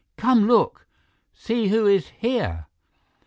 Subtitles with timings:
[0.17, 0.87] "Come look!
[1.31, 2.65] See who is here!"